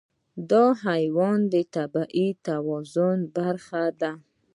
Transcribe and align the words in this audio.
دا 0.51 0.65
حیوان 0.85 1.39
د 1.53 1.55
طبیعي 1.75 2.27
توازن 2.47 3.17
برخه 3.35 3.83
ده. 4.01 4.11